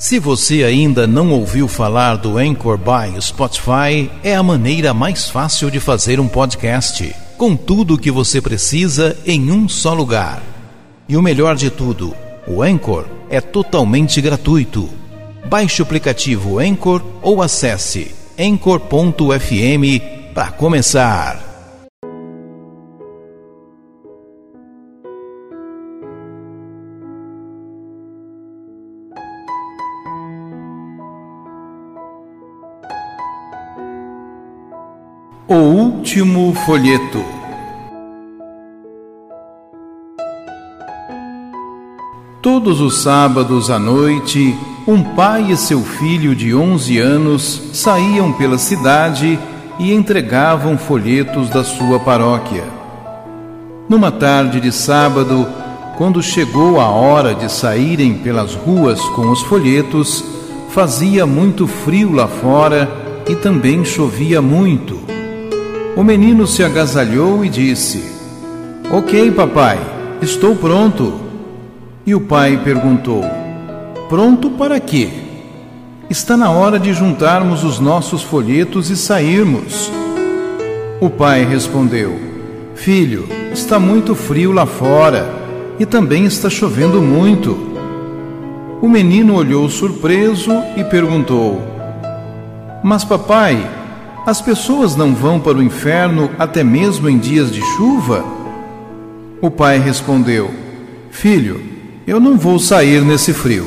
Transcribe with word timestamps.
Se 0.00 0.18
você 0.18 0.64
ainda 0.64 1.06
não 1.06 1.30
ouviu 1.30 1.68
falar 1.68 2.16
do 2.16 2.38
Anchor 2.38 2.78
by 2.78 3.20
Spotify, 3.20 4.10
é 4.24 4.34
a 4.34 4.42
maneira 4.42 4.94
mais 4.94 5.28
fácil 5.28 5.70
de 5.70 5.78
fazer 5.78 6.18
um 6.18 6.26
podcast, 6.26 7.14
com 7.36 7.54
tudo 7.54 7.92
o 7.92 7.98
que 7.98 8.10
você 8.10 8.40
precisa 8.40 9.14
em 9.26 9.52
um 9.52 9.68
só 9.68 9.92
lugar. 9.92 10.42
E 11.06 11.18
o 11.18 11.22
melhor 11.22 11.54
de 11.54 11.68
tudo, 11.68 12.16
o 12.48 12.62
Anchor 12.62 13.04
é 13.28 13.42
totalmente 13.42 14.22
gratuito. 14.22 14.88
Baixe 15.44 15.82
o 15.82 15.84
aplicativo 15.84 16.58
Anchor 16.58 17.02
ou 17.20 17.42
acesse 17.42 18.14
anchor.fm 18.38 20.32
para 20.32 20.50
começar. 20.50 21.49
O 35.52 35.56
último 35.56 36.54
folheto. 36.64 37.24
Todos 42.40 42.80
os 42.80 43.02
sábados 43.02 43.68
à 43.68 43.76
noite, 43.76 44.56
um 44.86 45.02
pai 45.02 45.50
e 45.50 45.56
seu 45.56 45.80
filho 45.80 46.36
de 46.36 46.54
11 46.54 46.98
anos 46.98 47.62
saíam 47.72 48.32
pela 48.32 48.58
cidade 48.58 49.36
e 49.80 49.92
entregavam 49.92 50.78
folhetos 50.78 51.50
da 51.50 51.64
sua 51.64 51.98
paróquia. 51.98 52.62
Numa 53.88 54.12
tarde 54.12 54.60
de 54.60 54.70
sábado, 54.70 55.48
quando 55.98 56.22
chegou 56.22 56.80
a 56.80 56.86
hora 56.90 57.34
de 57.34 57.50
saírem 57.50 58.14
pelas 58.18 58.54
ruas 58.54 59.00
com 59.16 59.28
os 59.28 59.42
folhetos, 59.42 60.24
fazia 60.68 61.26
muito 61.26 61.66
frio 61.66 62.12
lá 62.12 62.28
fora 62.28 62.88
e 63.28 63.34
também 63.34 63.84
chovia 63.84 64.40
muito. 64.40 65.09
O 65.96 66.04
menino 66.04 66.46
se 66.46 66.62
agasalhou 66.62 67.44
e 67.44 67.48
disse: 67.48 68.02
Ok, 68.90 69.30
papai, 69.32 69.78
estou 70.22 70.54
pronto. 70.54 71.14
E 72.06 72.14
o 72.14 72.20
pai 72.20 72.60
perguntou: 72.62 73.24
Pronto 74.08 74.50
para 74.50 74.78
quê? 74.80 75.08
Está 76.08 76.36
na 76.36 76.50
hora 76.50 76.78
de 76.78 76.92
juntarmos 76.92 77.64
os 77.64 77.78
nossos 77.78 78.22
folhetos 78.22 78.90
e 78.90 78.96
sairmos. 78.96 79.92
O 81.00 81.10
pai 81.10 81.44
respondeu: 81.44 82.18
Filho, 82.74 83.28
está 83.52 83.78
muito 83.78 84.14
frio 84.14 84.52
lá 84.52 84.66
fora 84.66 85.28
e 85.78 85.84
também 85.84 86.24
está 86.24 86.48
chovendo 86.48 87.02
muito. 87.02 87.68
O 88.80 88.88
menino 88.88 89.34
olhou 89.34 89.68
surpreso 89.68 90.52
e 90.76 90.84
perguntou: 90.84 91.60
Mas, 92.82 93.04
papai, 93.04 93.79
as 94.26 94.40
pessoas 94.40 94.94
não 94.94 95.14
vão 95.14 95.40
para 95.40 95.58
o 95.58 95.62
inferno 95.62 96.30
até 96.38 96.62
mesmo 96.62 97.08
em 97.08 97.18
dias 97.18 97.50
de 97.50 97.62
chuva? 97.62 98.24
O 99.40 99.50
pai 99.50 99.78
respondeu: 99.78 100.50
Filho, 101.10 101.60
eu 102.06 102.20
não 102.20 102.36
vou 102.36 102.58
sair 102.58 103.02
nesse 103.02 103.32
frio. 103.32 103.66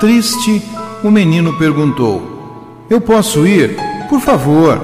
Triste, 0.00 0.62
o 1.04 1.10
menino 1.10 1.56
perguntou: 1.58 2.86
Eu 2.90 3.00
posso 3.00 3.46
ir? 3.46 3.76
Por 4.08 4.20
favor. 4.20 4.80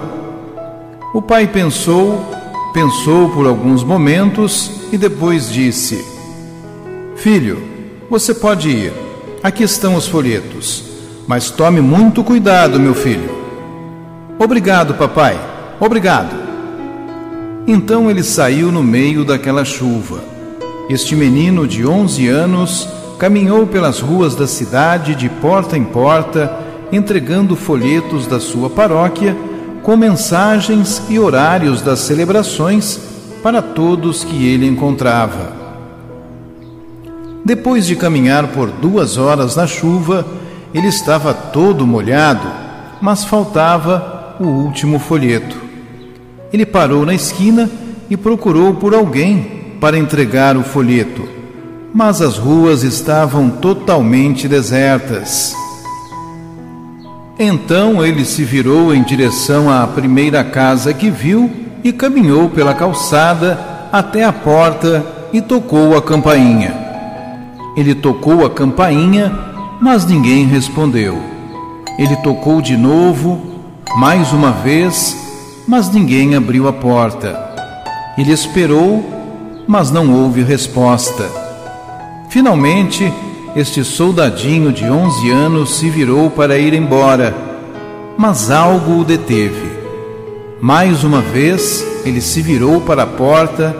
O 1.14 1.20
pai 1.20 1.46
pensou, 1.46 2.24
pensou 2.72 3.30
por 3.30 3.46
alguns 3.46 3.82
momentos 3.82 4.70
e 4.92 4.96
depois 4.98 5.50
disse: 5.50 6.04
Filho, 7.16 7.62
você 8.08 8.32
pode 8.32 8.68
ir. 8.68 8.92
Aqui 9.42 9.64
estão 9.64 9.96
os 9.96 10.06
folhetos. 10.06 10.84
Mas 11.26 11.50
tome 11.50 11.80
muito 11.80 12.24
cuidado, 12.24 12.80
meu 12.80 12.94
filho. 12.94 13.37
Obrigado, 14.38 14.94
papai. 14.94 15.36
Obrigado. 15.80 16.34
Então 17.66 18.08
ele 18.08 18.22
saiu 18.22 18.70
no 18.70 18.82
meio 18.84 19.24
daquela 19.24 19.64
chuva. 19.64 20.20
Este 20.88 21.16
menino 21.16 21.66
de 21.66 21.84
11 21.84 22.28
anos 22.28 22.88
caminhou 23.18 23.66
pelas 23.66 23.98
ruas 23.98 24.36
da 24.36 24.46
cidade 24.46 25.16
de 25.16 25.28
porta 25.28 25.76
em 25.76 25.84
porta, 25.84 26.50
entregando 26.92 27.56
folhetos 27.56 28.26
da 28.26 28.38
sua 28.38 28.70
paróquia 28.70 29.36
com 29.82 29.96
mensagens 29.96 31.02
e 31.08 31.18
horários 31.18 31.82
das 31.82 31.98
celebrações 31.98 33.00
para 33.42 33.60
todos 33.60 34.22
que 34.22 34.46
ele 34.46 34.66
encontrava. 34.66 35.52
Depois 37.44 37.86
de 37.86 37.96
caminhar 37.96 38.48
por 38.48 38.70
duas 38.70 39.16
horas 39.16 39.56
na 39.56 39.66
chuva, 39.66 40.24
ele 40.72 40.86
estava 40.86 41.34
todo 41.34 41.86
molhado, 41.86 42.46
mas 43.00 43.24
faltava 43.24 44.17
o 44.40 44.46
último 44.46 44.98
folheto. 44.98 45.56
Ele 46.52 46.64
parou 46.64 47.04
na 47.04 47.14
esquina 47.14 47.68
e 48.08 48.16
procurou 48.16 48.74
por 48.74 48.94
alguém 48.94 49.76
para 49.80 49.98
entregar 49.98 50.56
o 50.56 50.62
folheto, 50.62 51.28
mas 51.94 52.20
as 52.20 52.38
ruas 52.38 52.82
estavam 52.82 53.50
totalmente 53.50 54.48
desertas. 54.48 55.54
Então 57.38 58.04
ele 58.04 58.24
se 58.24 58.44
virou 58.44 58.94
em 58.94 59.02
direção 59.02 59.70
à 59.70 59.86
primeira 59.86 60.42
casa 60.42 60.92
que 60.92 61.10
viu 61.10 61.50
e 61.84 61.92
caminhou 61.92 62.48
pela 62.50 62.74
calçada 62.74 63.58
até 63.92 64.24
a 64.24 64.32
porta 64.32 65.06
e 65.32 65.40
tocou 65.40 65.96
a 65.96 66.02
campainha. 66.02 66.74
Ele 67.76 67.94
tocou 67.94 68.44
a 68.44 68.50
campainha, 68.50 69.32
mas 69.80 70.04
ninguém 70.04 70.46
respondeu. 70.46 71.16
Ele 71.96 72.16
tocou 72.16 72.60
de 72.60 72.76
novo 72.76 73.47
mais 73.96 74.32
uma 74.32 74.52
vez, 74.52 75.16
mas 75.66 75.90
ninguém 75.90 76.34
abriu 76.34 76.68
a 76.68 76.72
porta. 76.72 77.38
Ele 78.16 78.32
esperou, 78.32 79.04
mas 79.66 79.90
não 79.90 80.12
houve 80.12 80.42
resposta. 80.42 81.28
Finalmente, 82.28 83.12
este 83.56 83.82
soldadinho 83.82 84.72
de 84.72 84.84
11 84.84 85.30
anos 85.30 85.76
se 85.76 85.88
virou 85.88 86.30
para 86.30 86.58
ir 86.58 86.74
embora, 86.74 87.34
mas 88.16 88.50
algo 88.50 89.00
o 89.00 89.04
deteve. 89.04 89.78
Mais 90.60 91.04
uma 91.04 91.20
vez, 91.20 91.84
ele 92.04 92.20
se 92.20 92.42
virou 92.42 92.80
para 92.80 93.04
a 93.04 93.06
porta, 93.06 93.74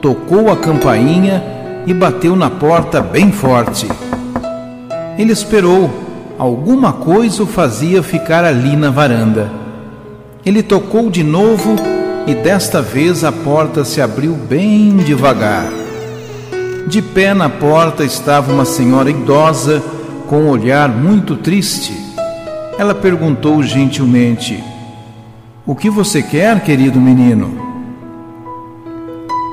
tocou 0.00 0.50
a 0.50 0.56
campainha 0.56 1.42
e 1.86 1.94
bateu 1.94 2.36
na 2.36 2.50
porta 2.50 3.00
bem 3.00 3.32
forte. 3.32 3.88
Ele 5.18 5.32
esperou 5.32 5.90
alguma 6.40 6.90
coisa 6.90 7.42
o 7.42 7.46
fazia 7.46 8.02
ficar 8.02 8.46
ali 8.46 8.74
na 8.74 8.88
varanda. 8.88 9.52
Ele 10.42 10.62
tocou 10.62 11.10
de 11.10 11.22
novo 11.22 11.76
e 12.26 12.34
desta 12.34 12.80
vez 12.80 13.22
a 13.24 13.30
porta 13.30 13.84
se 13.84 14.00
abriu 14.00 14.32
bem 14.32 14.96
devagar. 14.96 15.70
De 16.86 17.02
pé 17.02 17.34
na 17.34 17.50
porta 17.50 18.04
estava 18.04 18.50
uma 18.50 18.64
senhora 18.64 19.10
idosa 19.10 19.82
com 20.28 20.44
um 20.44 20.48
olhar 20.48 20.88
muito 20.88 21.36
triste. 21.36 21.92
Ela 22.78 22.94
perguntou 22.94 23.62
gentilmente: 23.62 24.64
O 25.66 25.74
que 25.74 25.90
você 25.90 26.22
quer, 26.22 26.62
querido 26.62 26.98
menino? 26.98 27.50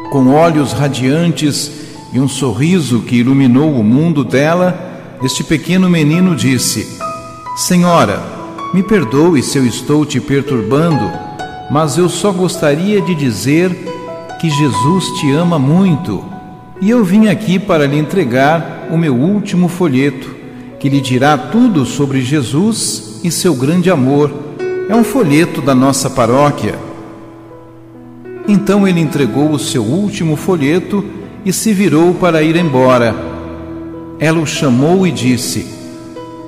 Com 0.10 0.30
olhos 0.30 0.72
radiantes 0.72 1.70
e 2.14 2.20
um 2.22 2.30
sorriso 2.30 3.02
que 3.02 3.18
iluminou 3.18 3.74
o 3.74 3.84
mundo 3.84 4.24
dela, 4.24 4.88
este 5.24 5.44
pequeno 5.44 5.90
menino 5.90 6.36
disse: 6.36 7.00
Senhora, 7.56 8.22
me 8.74 8.84
perdoe 8.84 9.42
se 9.42 9.58
eu 9.58 9.66
estou 9.66 10.06
te 10.06 10.20
perturbando, 10.20 11.12
mas 11.72 11.98
eu 11.98 12.08
só 12.08 12.32
gostaria 12.32 13.02
de 13.02 13.16
dizer 13.16 13.72
que 14.40 14.50
Jesus 14.50 15.06
te 15.20 15.32
ama 15.32 15.58
muito 15.58 16.24
e 16.80 16.90
eu 16.92 17.04
vim 17.04 17.28
aqui 17.28 17.58
para 17.58 17.88
lhe 17.88 17.98
entregar 17.98 18.88
o 18.92 18.98
meu 18.98 19.16
último 19.16 19.68
folheto, 19.68 20.36
que 20.80 20.88
lhe 20.88 21.02
dirá 21.02 21.36
tudo 21.38 21.86
sobre 21.86 22.22
Jesus 22.22 23.20
e 23.24 23.32
seu 23.32 23.56
grande 23.56 23.90
amor. 23.90 24.32
É 24.88 24.96
um 24.96 25.04
folheto 25.04 25.60
da 25.60 25.74
nossa 25.74 26.10
paróquia. 26.10 26.76
Então 28.48 28.88
ele 28.88 29.02
entregou 29.02 29.52
o 29.52 29.60
seu 29.60 29.84
último 29.84 30.36
folheto 30.36 31.04
e 31.44 31.52
se 31.52 31.74
virou 31.74 32.14
para 32.14 32.44
ir 32.44 32.56
embora. 32.56 33.27
Ela 34.20 34.40
o 34.40 34.48
chamou 34.48 35.06
e 35.06 35.12
disse: 35.12 35.68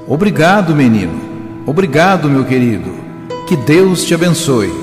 Obrigado, 0.07 0.75
menino. 0.75 1.13
Obrigado, 1.67 2.27
meu 2.27 2.43
querido. 2.43 2.91
Que 3.47 3.55
Deus 3.55 4.03
te 4.03 4.13
abençoe. 4.15 4.73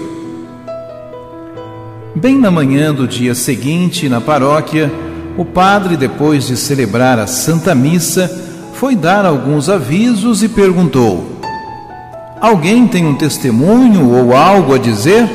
Bem 2.15 2.39
na 2.39 2.51
manhã 2.51 2.95
do 2.95 3.07
dia 3.09 3.35
seguinte, 3.35 4.09
na 4.09 4.21
paróquia, 4.21 4.91
o 5.37 5.45
padre, 5.45 5.97
depois 5.97 6.47
de 6.47 6.57
celebrar 6.57 7.19
a 7.19 7.27
Santa 7.27 7.75
Missa, 7.75 8.31
foi 8.75 8.95
dar 8.95 9.27
alguns 9.27 9.69
avisos 9.69 10.45
e 10.45 10.49
perguntou: 10.49 11.41
Alguém 12.41 12.87
tem 12.87 13.05
um 13.05 13.17
testemunho 13.17 14.11
ou 14.11 14.35
algo 14.35 14.75
a 14.75 14.79
dizer? 14.79 15.29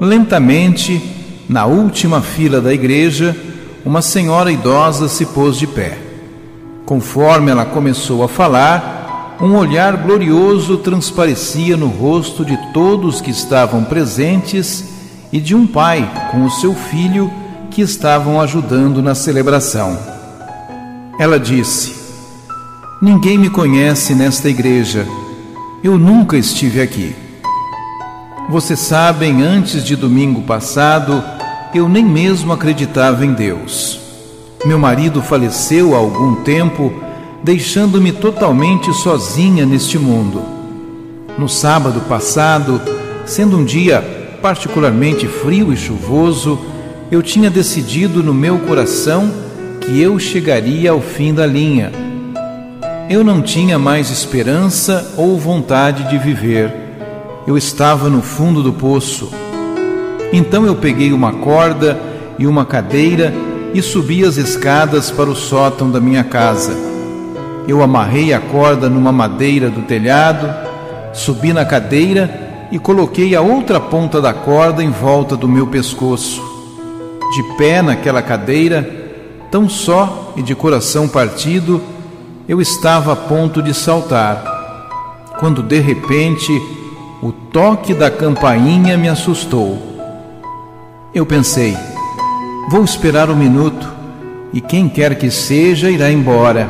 Lentamente, 0.00 1.02
na 1.48 1.66
última 1.66 2.20
fila 2.20 2.60
da 2.60 2.72
igreja, 2.72 3.36
uma 3.84 4.00
senhora 4.00 4.50
idosa 4.50 5.08
se 5.08 5.26
pôs 5.26 5.56
de 5.56 5.66
pé. 5.66 5.98
Conforme 6.86 7.50
ela 7.50 7.64
começou 7.64 8.22
a 8.22 8.28
falar, 8.28 9.36
um 9.40 9.56
olhar 9.56 9.96
glorioso 9.96 10.78
transparecia 10.78 11.76
no 11.76 11.88
rosto 11.88 12.44
de 12.44 12.56
todos 12.72 13.20
que 13.20 13.30
estavam 13.30 13.84
presentes 13.84 14.84
e 15.32 15.40
de 15.40 15.54
um 15.54 15.66
pai 15.66 16.08
com 16.30 16.44
o 16.44 16.50
seu 16.50 16.74
filho 16.74 17.30
que 17.70 17.82
estavam 17.82 18.40
ajudando 18.40 19.02
na 19.02 19.14
celebração. 19.14 19.98
Ela 21.18 21.38
disse: 21.38 21.94
Ninguém 23.02 23.36
me 23.36 23.50
conhece 23.50 24.14
nesta 24.14 24.48
igreja. 24.48 25.06
Eu 25.82 25.98
nunca 25.98 26.36
estive 26.36 26.80
aqui. 26.80 27.14
Vocês 28.48 28.78
sabem, 28.78 29.42
antes 29.42 29.84
de 29.84 29.96
domingo 29.96 30.42
passado, 30.42 31.22
eu 31.74 31.88
nem 31.88 32.04
mesmo 32.04 32.52
acreditava 32.52 33.26
em 33.26 33.32
Deus. 33.32 33.98
Meu 34.64 34.78
marido 34.78 35.20
faleceu 35.20 35.94
há 35.94 35.98
algum 35.98 36.36
tempo, 36.36 36.92
deixando-me 37.42 38.12
totalmente 38.12 38.94
sozinha 38.94 39.66
neste 39.66 39.98
mundo. 39.98 40.40
No 41.36 41.48
sábado 41.48 42.00
passado, 42.02 42.80
sendo 43.26 43.58
um 43.58 43.64
dia 43.64 44.00
particularmente 44.40 45.26
frio 45.26 45.72
e 45.72 45.76
chuvoso, 45.76 46.60
eu 47.10 47.20
tinha 47.22 47.50
decidido 47.50 48.22
no 48.22 48.32
meu 48.32 48.60
coração 48.60 49.30
que 49.80 50.00
eu 50.00 50.18
chegaria 50.18 50.92
ao 50.92 51.00
fim 51.00 51.34
da 51.34 51.44
linha. 51.44 51.90
Eu 53.10 53.24
não 53.24 53.42
tinha 53.42 53.78
mais 53.78 54.10
esperança 54.10 55.12
ou 55.16 55.38
vontade 55.38 56.08
de 56.08 56.18
viver. 56.18 56.72
Eu 57.46 57.58
estava 57.58 58.08
no 58.08 58.22
fundo 58.22 58.62
do 58.62 58.72
poço. 58.72 59.43
Então 60.32 60.66
eu 60.66 60.74
peguei 60.74 61.12
uma 61.12 61.32
corda 61.32 61.98
e 62.38 62.46
uma 62.46 62.64
cadeira 62.64 63.32
e 63.72 63.82
subi 63.82 64.24
as 64.24 64.36
escadas 64.36 65.10
para 65.10 65.28
o 65.28 65.34
sótão 65.34 65.90
da 65.90 66.00
minha 66.00 66.24
casa. 66.24 66.72
Eu 67.66 67.82
amarrei 67.82 68.32
a 68.32 68.40
corda 68.40 68.88
numa 68.88 69.10
madeira 69.10 69.70
do 69.70 69.82
telhado, 69.82 70.52
subi 71.12 71.52
na 71.52 71.64
cadeira 71.64 72.66
e 72.70 72.78
coloquei 72.78 73.34
a 73.34 73.40
outra 73.40 73.80
ponta 73.80 74.20
da 74.20 74.32
corda 74.32 74.82
em 74.82 74.90
volta 74.90 75.36
do 75.36 75.48
meu 75.48 75.66
pescoço. 75.66 76.42
De 77.34 77.42
pé 77.56 77.82
naquela 77.82 78.22
cadeira, 78.22 78.88
tão 79.50 79.68
só 79.68 80.32
e 80.36 80.42
de 80.42 80.54
coração 80.54 81.08
partido, 81.08 81.80
eu 82.46 82.60
estava 82.60 83.12
a 83.12 83.16
ponto 83.16 83.62
de 83.62 83.72
saltar, 83.72 85.30
quando 85.38 85.62
de 85.62 85.80
repente 85.80 86.52
o 87.22 87.32
toque 87.32 87.94
da 87.94 88.10
campainha 88.10 88.98
me 88.98 89.08
assustou. 89.08 89.93
Eu 91.14 91.24
pensei, 91.24 91.76
Vou 92.66 92.82
esperar 92.82 93.28
um 93.28 93.36
minuto 93.36 93.86
e 94.52 94.60
quem 94.60 94.88
quer 94.88 95.16
que 95.16 95.30
seja 95.30 95.90
irá 95.90 96.10
embora. 96.10 96.68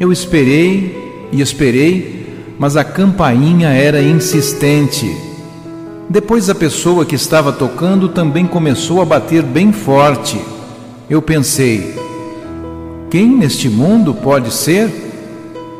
Eu 0.00 0.10
esperei 0.10 1.28
e 1.30 1.40
esperei, 1.40 2.54
mas 2.58 2.76
a 2.76 2.82
campainha 2.82 3.68
era 3.68 4.02
insistente. 4.02 5.16
Depois 6.10 6.50
a 6.50 6.54
pessoa 6.54 7.04
que 7.04 7.14
estava 7.14 7.52
tocando 7.52 8.08
também 8.08 8.46
começou 8.46 9.00
a 9.00 9.04
bater 9.04 9.42
bem 9.42 9.72
forte. 9.72 10.40
Eu 11.08 11.22
pensei: 11.22 11.94
quem 13.08 13.28
neste 13.28 13.68
mundo 13.68 14.12
pode 14.12 14.52
ser? 14.52 14.90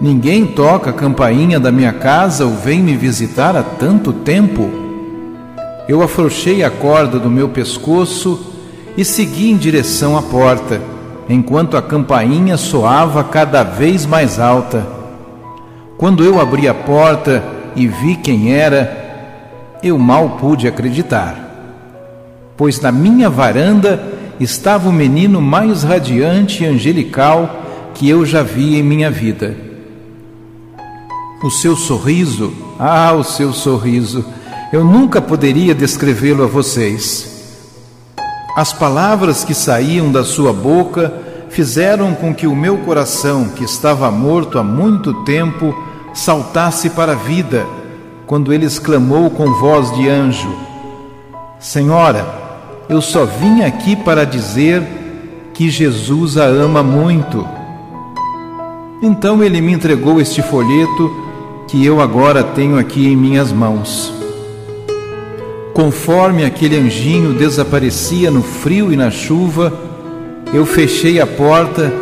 Ninguém 0.00 0.46
toca 0.46 0.90
a 0.90 0.92
campainha 0.92 1.58
da 1.58 1.72
minha 1.72 1.92
casa 1.92 2.44
ou 2.44 2.54
vem 2.54 2.80
me 2.80 2.96
visitar 2.96 3.56
há 3.56 3.62
tanto 3.62 4.12
tempo. 4.12 4.87
Eu 5.88 6.02
afrouxei 6.02 6.62
a 6.62 6.70
corda 6.70 7.18
do 7.18 7.30
meu 7.30 7.48
pescoço 7.48 8.38
e 8.94 9.02
segui 9.06 9.50
em 9.50 9.56
direção 9.56 10.18
à 10.18 10.22
porta, 10.22 10.82
enquanto 11.30 11.78
a 11.78 11.82
campainha 11.82 12.58
soava 12.58 13.24
cada 13.24 13.62
vez 13.62 14.04
mais 14.04 14.38
alta. 14.38 14.86
Quando 15.96 16.22
eu 16.22 16.38
abri 16.38 16.68
a 16.68 16.74
porta 16.74 17.42
e 17.74 17.86
vi 17.86 18.16
quem 18.16 18.52
era, 18.52 19.78
eu 19.82 19.96
mal 19.96 20.36
pude 20.38 20.68
acreditar, 20.68 21.36
pois 22.54 22.78
na 22.82 22.92
minha 22.92 23.30
varanda 23.30 24.02
estava 24.38 24.90
o 24.90 24.92
menino 24.92 25.40
mais 25.40 25.84
radiante 25.84 26.64
e 26.64 26.66
angelical 26.66 27.62
que 27.94 28.08
eu 28.08 28.26
já 28.26 28.42
vi 28.42 28.76
em 28.76 28.82
minha 28.82 29.10
vida. 29.10 29.56
O 31.42 31.50
seu 31.50 31.74
sorriso, 31.74 32.52
ah, 32.78 33.12
o 33.12 33.24
seu 33.24 33.52
sorriso, 33.52 34.24
eu 34.72 34.84
nunca 34.84 35.20
poderia 35.20 35.74
descrevê-lo 35.74 36.44
a 36.44 36.46
vocês. 36.46 37.38
As 38.54 38.72
palavras 38.72 39.44
que 39.44 39.54
saíam 39.54 40.12
da 40.12 40.24
sua 40.24 40.52
boca 40.52 41.12
fizeram 41.48 42.14
com 42.14 42.34
que 42.34 42.46
o 42.46 42.54
meu 42.54 42.78
coração, 42.78 43.48
que 43.48 43.64
estava 43.64 44.10
morto 44.10 44.58
há 44.58 44.62
muito 44.62 45.24
tempo, 45.24 45.74
saltasse 46.12 46.90
para 46.90 47.12
a 47.12 47.14
vida, 47.14 47.66
quando 48.26 48.52
ele 48.52 48.66
exclamou 48.66 49.30
com 49.30 49.54
voz 49.54 49.90
de 49.94 50.08
anjo: 50.08 50.54
Senhora, 51.58 52.26
eu 52.88 53.00
só 53.00 53.24
vim 53.24 53.62
aqui 53.62 53.96
para 53.96 54.26
dizer 54.26 54.82
que 55.54 55.70
Jesus 55.70 56.36
a 56.36 56.44
ama 56.44 56.82
muito. 56.82 57.46
Então 59.00 59.42
ele 59.42 59.60
me 59.60 59.72
entregou 59.72 60.20
este 60.20 60.42
folheto 60.42 61.10
que 61.68 61.84
eu 61.84 62.00
agora 62.00 62.42
tenho 62.42 62.78
aqui 62.78 63.06
em 63.06 63.16
minhas 63.16 63.52
mãos. 63.52 64.17
Conforme 65.78 66.44
aquele 66.44 66.76
anjinho 66.76 67.32
desaparecia 67.32 68.32
no 68.32 68.42
frio 68.42 68.92
e 68.92 68.96
na 68.96 69.12
chuva, 69.12 69.72
eu 70.52 70.66
fechei 70.66 71.20
a 71.20 71.26
porta 71.26 71.92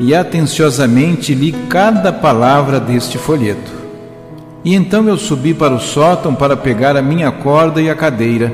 e 0.00 0.14
atenciosamente 0.14 1.34
li 1.34 1.52
cada 1.68 2.10
palavra 2.10 2.80
deste 2.80 3.18
folheto. 3.18 3.70
E 4.64 4.74
então 4.74 5.06
eu 5.06 5.18
subi 5.18 5.52
para 5.52 5.74
o 5.74 5.78
sótão 5.78 6.34
para 6.34 6.56
pegar 6.56 6.96
a 6.96 7.02
minha 7.02 7.30
corda 7.30 7.78
e 7.82 7.90
a 7.90 7.94
cadeira. 7.94 8.50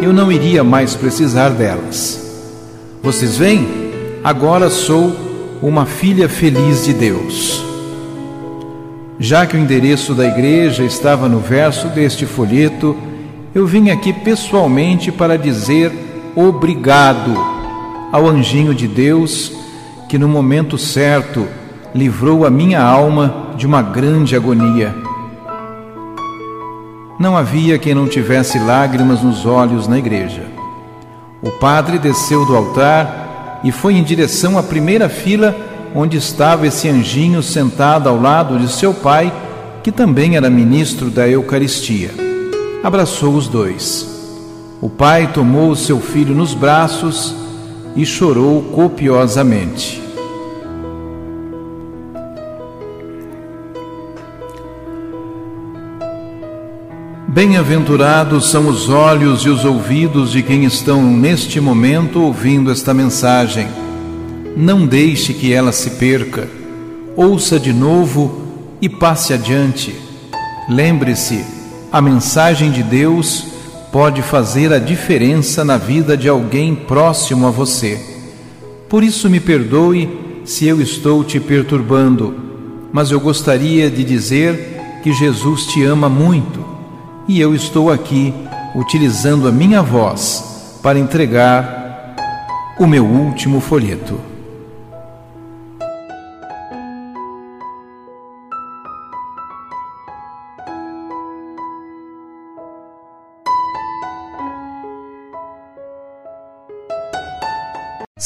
Eu 0.00 0.12
não 0.12 0.30
iria 0.30 0.62
mais 0.62 0.94
precisar 0.94 1.48
delas. 1.48 2.46
Vocês 3.02 3.36
veem? 3.36 3.66
Agora 4.22 4.70
sou 4.70 5.16
uma 5.60 5.84
filha 5.84 6.28
feliz 6.28 6.84
de 6.84 6.92
Deus. 6.92 7.60
Já 9.18 9.44
que 9.46 9.56
o 9.56 9.60
endereço 9.60 10.14
da 10.14 10.28
igreja 10.28 10.84
estava 10.84 11.28
no 11.28 11.40
verso 11.40 11.88
deste 11.88 12.24
folheto, 12.24 12.96
eu 13.54 13.66
vim 13.66 13.90
aqui 13.90 14.12
pessoalmente 14.12 15.10
para 15.10 15.36
dizer 15.36 15.92
obrigado 16.36 17.36
ao 18.12 18.28
anjinho 18.28 18.72
de 18.72 18.86
Deus 18.86 19.52
que, 20.08 20.16
no 20.16 20.28
momento 20.28 20.78
certo, 20.78 21.46
livrou 21.94 22.46
a 22.46 22.50
minha 22.50 22.80
alma 22.80 23.48
de 23.56 23.66
uma 23.66 23.82
grande 23.82 24.36
agonia. 24.36 24.94
Não 27.18 27.36
havia 27.36 27.78
quem 27.78 27.94
não 27.94 28.06
tivesse 28.06 28.58
lágrimas 28.58 29.22
nos 29.22 29.44
olhos 29.44 29.88
na 29.88 29.98
igreja. 29.98 30.44
O 31.42 31.50
padre 31.50 31.98
desceu 31.98 32.46
do 32.46 32.56
altar 32.56 33.60
e 33.64 33.72
foi 33.72 33.94
em 33.94 34.02
direção 34.02 34.56
à 34.56 34.62
primeira 34.62 35.08
fila 35.08 35.56
onde 35.92 36.16
estava 36.16 36.68
esse 36.68 36.88
anjinho 36.88 37.42
sentado 37.42 38.08
ao 38.08 38.20
lado 38.20 38.58
de 38.58 38.68
seu 38.68 38.94
pai, 38.94 39.32
que 39.82 39.90
também 39.90 40.36
era 40.36 40.48
ministro 40.48 41.10
da 41.10 41.28
Eucaristia 41.28 42.29
abraçou 42.82 43.34
os 43.34 43.46
dois. 43.46 44.08
O 44.80 44.88
pai 44.88 45.32
tomou 45.32 45.70
o 45.70 45.76
seu 45.76 46.00
filho 46.00 46.34
nos 46.34 46.54
braços 46.54 47.34
e 47.94 48.06
chorou 48.06 48.62
copiosamente. 48.62 50.00
Bem-aventurados 57.28 58.50
são 58.50 58.68
os 58.68 58.88
olhos 58.88 59.42
e 59.42 59.48
os 59.48 59.64
ouvidos 59.64 60.32
de 60.32 60.42
quem 60.42 60.64
estão 60.64 61.02
neste 61.02 61.60
momento 61.60 62.20
ouvindo 62.20 62.72
esta 62.72 62.92
mensagem. 62.92 63.68
Não 64.56 64.84
deixe 64.84 65.32
que 65.32 65.52
ela 65.52 65.70
se 65.70 65.90
perca. 65.90 66.48
Ouça 67.14 67.60
de 67.60 67.72
novo 67.72 68.42
e 68.80 68.88
passe 68.88 69.32
adiante. 69.32 69.94
Lembre-se 70.68 71.59
a 71.92 72.00
mensagem 72.00 72.70
de 72.70 72.82
Deus 72.82 73.44
pode 73.90 74.22
fazer 74.22 74.72
a 74.72 74.78
diferença 74.78 75.64
na 75.64 75.76
vida 75.76 76.16
de 76.16 76.28
alguém 76.28 76.74
próximo 76.74 77.46
a 77.46 77.50
você. 77.50 78.00
Por 78.88 79.02
isso, 79.02 79.28
me 79.28 79.40
perdoe 79.40 80.42
se 80.44 80.66
eu 80.66 80.80
estou 80.80 81.24
te 81.24 81.40
perturbando, 81.40 82.34
mas 82.92 83.10
eu 83.10 83.20
gostaria 83.20 83.90
de 83.90 84.04
dizer 84.04 85.00
que 85.02 85.12
Jesus 85.12 85.66
te 85.66 85.82
ama 85.82 86.08
muito 86.08 86.64
e 87.26 87.40
eu 87.40 87.54
estou 87.54 87.90
aqui 87.90 88.32
utilizando 88.74 89.48
a 89.48 89.52
minha 89.52 89.82
voz 89.82 90.78
para 90.82 90.98
entregar 90.98 92.16
o 92.78 92.86
meu 92.86 93.04
último 93.04 93.60
folheto. 93.60 94.29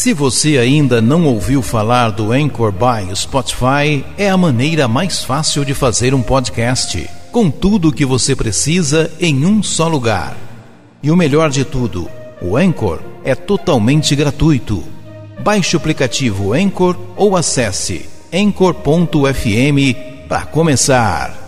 Se 0.04 0.12
você 0.12 0.58
ainda 0.58 1.00
não 1.00 1.24
ouviu 1.24 1.62
falar 1.62 2.10
do 2.10 2.30
Anchor 2.30 2.70
by 2.70 3.16
Spotify, 3.16 4.04
é 4.18 4.28
a 4.28 4.36
maneira 4.36 4.86
mais 4.86 5.24
fácil 5.24 5.64
de 5.64 5.72
fazer 5.72 6.12
um 6.12 6.20
podcast, 6.20 7.08
com 7.32 7.50
tudo 7.50 7.88
o 7.88 7.92
que 7.92 8.04
você 8.04 8.36
precisa 8.36 9.10
em 9.18 9.46
um 9.46 9.62
só 9.62 9.88
lugar. 9.88 10.36
E 11.02 11.10
o 11.10 11.16
melhor 11.16 11.48
de 11.48 11.64
tudo, 11.64 12.06
o 12.42 12.54
Anchor 12.54 13.00
é 13.24 13.34
totalmente 13.34 14.14
gratuito. 14.14 14.84
Baixe 15.40 15.74
o 15.74 15.78
aplicativo 15.78 16.52
Anchor 16.52 16.98
ou 17.16 17.34
acesse 17.34 18.04
anchor.fm 18.30 20.28
para 20.28 20.44
começar. 20.44 21.43